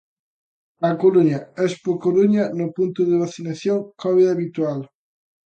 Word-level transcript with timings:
A 0.87 0.89
Coruña: 1.03 1.39
Expocoruña, 1.65 2.43
no 2.59 2.65
punto 2.77 3.01
de 3.09 3.15
vacinación 3.23 3.77
Covid 4.01 4.27
habitual. 4.33 4.79